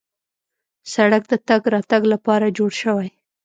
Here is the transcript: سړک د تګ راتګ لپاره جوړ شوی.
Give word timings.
سړک 0.93 1.23
د 1.31 1.33
تګ 1.47 1.61
راتګ 1.73 2.03
لپاره 2.13 2.53
جوړ 2.57 2.71
شوی. 2.81 3.09